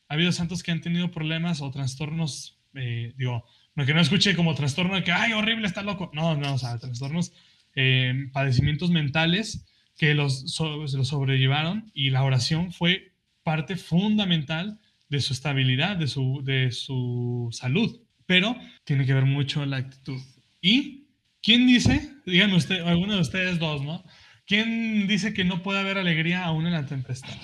[0.10, 4.36] ha habido santos que han tenido problemas o trastornos, eh, digo, no que no escuche
[4.36, 6.10] como trastorno de que, ay, horrible, está loco.
[6.12, 7.34] No, no, o sea, trastornos,
[7.76, 13.14] eh, padecimientos mentales que los, los sobrellevaron y la oración fue
[13.44, 14.80] parte fundamental
[15.14, 18.02] de su estabilidad, de su, de su salud.
[18.26, 20.20] Pero tiene que ver mucho la actitud.
[20.60, 21.08] ¿Y
[21.42, 24.04] quién dice, digan usted, alguno de ustedes dos, ¿no?
[24.46, 27.38] ¿Quién dice que no puede haber alegría aún en la tempestad?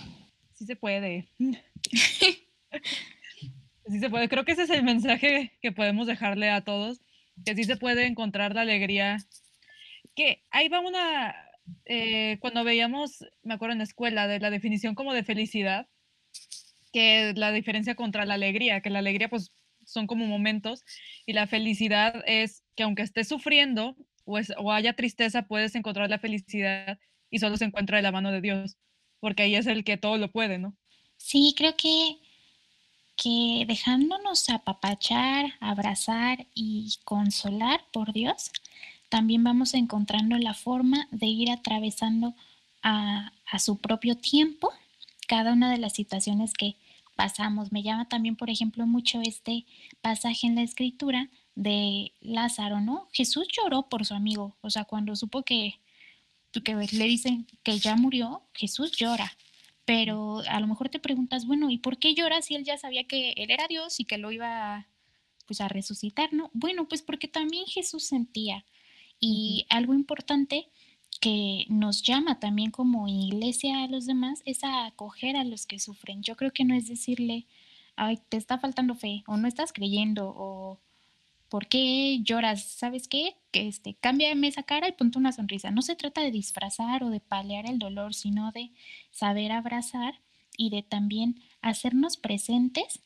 [0.53, 1.29] Sí se puede.
[3.87, 4.27] sí se puede.
[4.29, 6.99] Creo que ese es el mensaje que podemos dejarle a todos,
[7.45, 9.17] que sí se puede encontrar la alegría.
[10.15, 11.35] Que ahí va una,
[11.85, 15.87] eh, cuando veíamos, me acuerdo en la escuela, de la definición como de felicidad,
[16.91, 19.51] que la diferencia contra la alegría, que la alegría pues
[19.85, 20.83] son como momentos
[21.25, 26.19] y la felicidad es que aunque estés sufriendo o, o haya tristeza, puedes encontrar la
[26.19, 26.99] felicidad
[27.29, 28.77] y solo se encuentra de la mano de Dios,
[29.19, 30.75] porque ahí es el que todo lo puede, ¿no?
[31.17, 32.17] Sí, creo que
[33.21, 38.49] que dejándonos apapachar, abrazar y consolar por Dios,
[39.09, 42.33] también vamos encontrando la forma de ir atravesando
[42.81, 44.71] a, su propio tiempo
[45.29, 46.75] cada una de las situaciones que
[47.15, 47.71] pasamos.
[47.71, 49.67] Me llama también, por ejemplo, mucho este
[50.01, 53.07] pasaje en la escritura de Lázaro, ¿no?
[53.13, 55.75] Jesús lloró por su amigo, o sea, cuando supo que,
[56.63, 59.31] que le dicen que ya murió, Jesús llora.
[59.85, 63.03] Pero a lo mejor te preguntas, bueno, ¿y por qué llora si él ya sabía
[63.03, 64.87] que él era Dios y que lo iba
[65.45, 66.49] pues a resucitar, ¿no?
[66.53, 68.65] Bueno, pues porque también Jesús sentía,
[69.19, 70.69] y algo importante
[71.19, 75.79] que nos llama también como iglesia a los demás es a acoger a los que
[75.79, 76.23] sufren.
[76.23, 77.45] Yo creo que no es decirle,
[77.95, 80.79] ay, te está faltando fe, o no estás creyendo, o
[81.49, 82.63] ¿por qué lloras?
[82.63, 83.35] ¿Sabes qué?
[83.51, 85.71] Que este, cámbiame esa cara y ponte una sonrisa.
[85.71, 88.71] No se trata de disfrazar o de paliar el dolor, sino de
[89.11, 90.21] saber abrazar
[90.57, 93.01] y de también hacernos presentes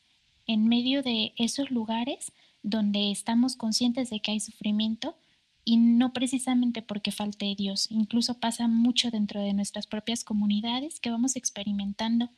[0.46, 5.16] en medio de esos lugares donde estamos conscientes de que hay sufrimiento
[5.64, 7.90] y no precisamente porque falte Dios.
[7.90, 12.30] Incluso pasa mucho dentro de nuestras propias comunidades que vamos experimentando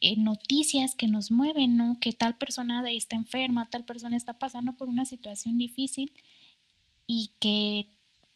[0.00, 1.98] eh, noticias que nos mueven, ¿no?
[2.00, 6.12] Que tal persona está enferma, tal persona está pasando por una situación difícil
[7.06, 7.88] y que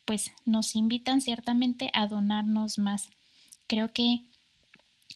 [0.04, 3.10] pues nos invitan ciertamente a donarnos más.
[3.66, 4.22] Creo que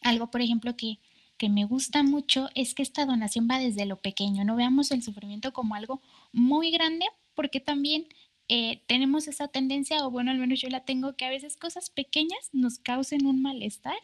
[0.03, 0.99] algo, por ejemplo, que,
[1.37, 5.03] que me gusta mucho es que esta donación va desde lo pequeño, no veamos el
[5.03, 6.01] sufrimiento como algo
[6.33, 8.07] muy grande, porque también
[8.53, 11.89] eh, tenemos esa tendencia, o bueno, al menos yo la tengo, que a veces cosas
[11.89, 13.95] pequeñas nos causen un malestar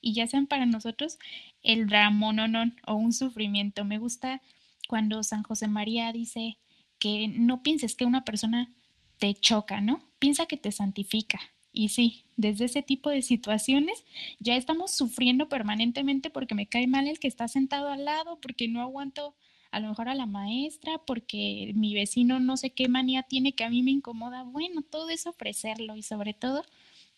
[0.00, 1.18] y ya sean para nosotros
[1.64, 3.84] el dramononón o un sufrimiento.
[3.84, 4.42] Me gusta
[4.88, 6.56] cuando San José María dice
[7.00, 8.72] que no pienses que una persona
[9.18, 10.00] te choca, ¿no?
[10.20, 11.40] Piensa que te santifica.
[11.72, 14.04] Y sí, desde ese tipo de situaciones
[14.38, 18.68] ya estamos sufriendo permanentemente porque me cae mal el que está sentado al lado, porque
[18.68, 19.34] no aguanto
[19.70, 23.64] a lo mejor a la maestra, porque mi vecino no sé qué manía tiene que
[23.64, 24.42] a mí me incomoda.
[24.44, 26.64] Bueno, todo eso ofrecerlo y sobre todo,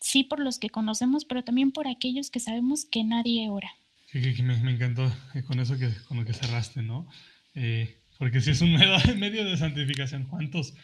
[0.00, 3.70] sí por los que conocemos, pero también por aquellos que sabemos que nadie ora.
[4.10, 5.12] Sí, me, me, encantó
[5.46, 7.06] con eso que, con lo que cerraste, ¿no?
[7.54, 8.72] Eh, porque si es un
[9.18, 10.74] medio, de santificación, ¿cuántos,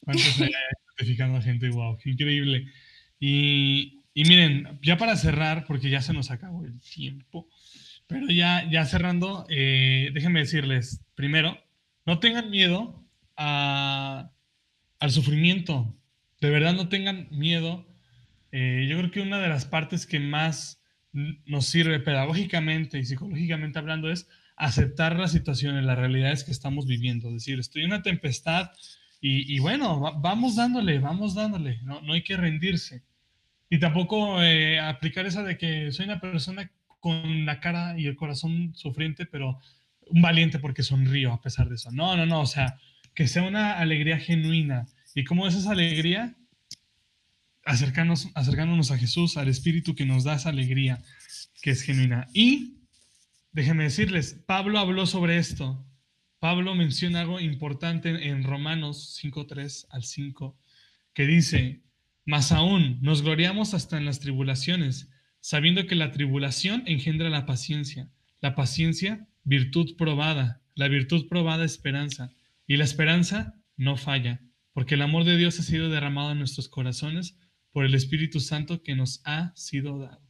[0.00, 0.26] cuántos
[0.96, 1.70] santificando a gente?
[1.70, 1.98] ¡Wow!
[1.98, 2.66] ¡Qué increíble!
[3.18, 7.48] Y, y miren, ya para cerrar, porque ya se nos acabó el tiempo,
[8.06, 11.58] pero ya, ya cerrando, eh, déjenme decirles, primero,
[12.06, 13.02] no tengan miedo
[13.36, 14.30] al
[15.10, 15.94] sufrimiento.
[16.40, 17.86] De verdad, no tengan miedo.
[18.52, 20.80] Eh, yo creo que una de las partes que más
[21.12, 27.28] nos sirve pedagógicamente y psicológicamente hablando es aceptar las situaciones, las realidades que estamos viviendo.
[27.28, 28.70] Es decir, estoy en una tempestad
[29.26, 33.02] y, bueno, vamos dándole, vamos dándole, no, no hay que rendirse.
[33.70, 38.16] Y tampoco eh, aplicar esa de que soy una persona con la cara y el
[38.16, 39.60] corazón sufriente, pero
[40.06, 41.90] un valiente porque sonrío a pesar de eso.
[41.90, 42.78] No, no, no, o sea,
[43.14, 44.86] que sea una alegría genuina.
[45.14, 46.34] ¿Y cómo es esa alegría?
[47.64, 51.02] Acercarnos, acercándonos a Jesús, al Espíritu que nos da esa alegría
[51.62, 52.28] que es genuina.
[52.34, 52.78] Y
[53.52, 55.84] déjenme decirles, Pablo habló sobre esto.
[56.38, 60.58] Pablo menciona algo importante en Romanos 5.3 al 5,
[61.14, 61.80] que dice,
[62.26, 65.08] más aún, nos gloriamos hasta en las tribulaciones
[65.44, 68.08] sabiendo que la tribulación engendra la paciencia,
[68.40, 72.32] la paciencia virtud probada, la virtud probada esperanza,
[72.66, 74.40] y la esperanza no falla,
[74.72, 77.38] porque el amor de Dios ha sido derramado en nuestros corazones
[77.70, 80.22] por el Espíritu Santo que nos ha sido dado.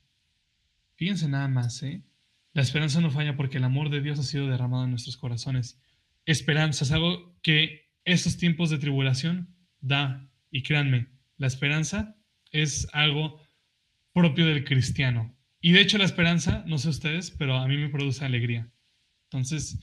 [0.97, 2.03] Fíjense nada más, ¿eh?
[2.53, 5.81] La esperanza no falla porque el amor de Dios ha sido derramado en nuestros corazones.
[6.25, 12.17] Esperanza es algo que esos tiempos de tribulación da, y créanme, la esperanza
[12.53, 13.41] es algo
[14.13, 15.37] propio del cristiano.
[15.61, 18.71] Y de hecho la esperanza, no sé ustedes, pero a mí me produce alegría.
[19.35, 19.81] Entonces,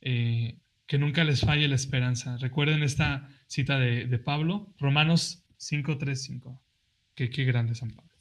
[0.00, 2.36] eh, que nunca les falle la esperanza.
[2.36, 6.60] Recuerden esta cita de, de Pablo, Romanos 5.3.5.
[7.16, 8.12] Que qué grande San Pablo.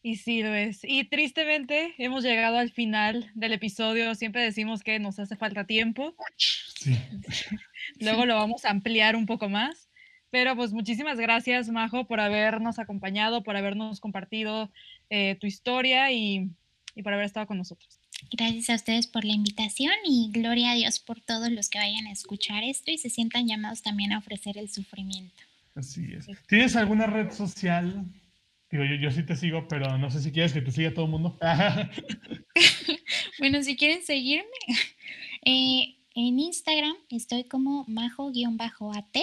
[0.00, 0.80] Y sí lo es.
[0.84, 4.14] Y tristemente hemos llegado al final del episodio.
[4.14, 6.14] Siempre decimos que nos hace falta tiempo.
[6.36, 6.96] Sí.
[8.00, 9.88] Luego lo vamos a ampliar un poco más.
[10.30, 14.72] Pero pues muchísimas gracias, Majo, por habernos acompañado, por habernos compartido
[15.10, 16.48] eh, tu historia y,
[16.94, 18.01] y por haber estado con nosotros.
[18.30, 22.06] Gracias a ustedes por la invitación y gloria a Dios por todos los que vayan
[22.06, 25.42] a escuchar esto y se sientan llamados también a ofrecer el sufrimiento.
[25.74, 26.26] Así es.
[26.46, 28.04] ¿Tienes alguna red social?
[28.70, 31.04] Digo, yo, yo sí te sigo, pero no sé si quieres que te siga todo
[31.04, 31.38] el mundo.
[33.38, 34.46] bueno, si quieren seguirme,
[35.44, 39.16] eh, en Instagram estoy como majo-at.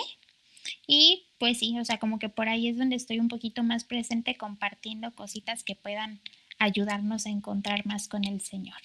[0.88, 3.84] Y pues sí, o sea, como que por ahí es donde estoy un poquito más
[3.84, 6.20] presente compartiendo cositas que puedan
[6.60, 8.78] ayudarnos a encontrar más con el Señor.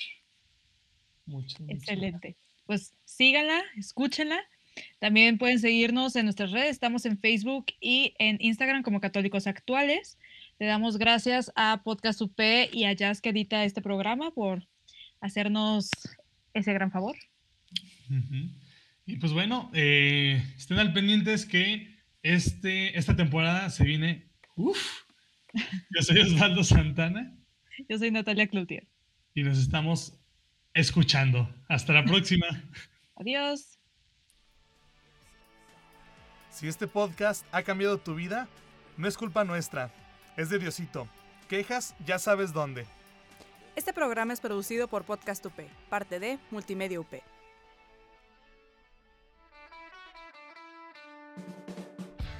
[1.27, 2.37] Muchas, muchas Excelente.
[2.67, 4.41] Pues síganla, escúchenla.
[4.99, 6.71] También pueden seguirnos en nuestras redes.
[6.71, 10.19] Estamos en Facebook y en Instagram como Católicos Actuales.
[10.59, 12.41] Le damos gracias a Podcast UP
[12.73, 14.67] y a Jazz que edita este programa por
[15.21, 15.91] hacernos
[16.55, 17.17] ese gran favor.
[19.07, 24.31] Y pues bueno, eh, estén al pendientes que este, esta temporada se viene.
[24.57, 25.03] Uf.
[25.53, 27.37] Yo soy Osvaldo Santana
[27.89, 28.87] Yo soy Natalia Cloutier.
[29.35, 30.19] y nos estamos
[30.75, 31.49] escuchando.
[31.69, 32.47] Hasta la próxima.
[33.17, 33.79] Adiós.
[36.51, 38.49] Si este podcast ha cambiado tu vida,
[38.97, 39.93] no es culpa nuestra,
[40.37, 41.09] es de Diosito.
[41.49, 42.87] Quejas, ya sabes dónde.
[43.75, 45.59] Este programa es producido por Podcast UP,
[45.91, 47.13] parte de Multimedia UP.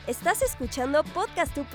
[0.07, 1.75] Estás escuchando Podcast UP.